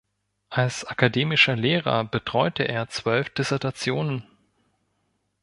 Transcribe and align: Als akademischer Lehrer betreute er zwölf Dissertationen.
Als 0.49 0.83
akademischer 0.83 1.55
Lehrer 1.55 2.03
betreute 2.03 2.63
er 2.63 2.89
zwölf 2.89 3.29
Dissertationen. 3.35 4.25